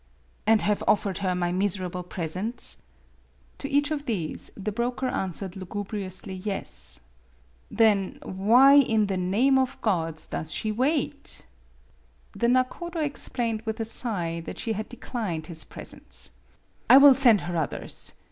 "And 0.47 0.63
have 0.63 0.83
offered 0.87 1.19
her 1.19 1.35
my 1.35 1.51
miserable 1.51 2.01
presents?" 2.01 2.77
To 3.59 3.69
each 3.69 3.91
of 3.91 4.07
these 4.07 4.51
the 4.57 4.71
broker 4.71 5.07
answered 5.07 5.55
lu 5.55 5.67
gubriously 5.67 6.33
yes. 6.43 7.01
"Then 7.69 8.17
why, 8.23 8.77
in 8.77 9.05
the 9.05 9.17
name 9.17 9.59
of 9.59 9.73
the 9.73 9.77
gods, 9.83 10.25
does 10.25 10.51
she 10.51 10.71
wait?" 10.71 11.45
The 12.41 12.47
nakodo 12.47 12.97
explained 12.99 13.61
with 13.61 13.79
a 13.79 13.85
sigh 13.85 14.41
that 14.47 14.57
she 14.57 14.73
had 14.73 14.89
declined 14.89 15.45
his 15.45 15.63
presents." 15.63 16.31
I 16.89 16.97
will 16.97 17.13
send 17.13 17.41
her 17.41 17.55
others. 17.55 18.13